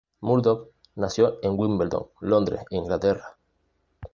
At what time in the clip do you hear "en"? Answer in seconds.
1.43-1.51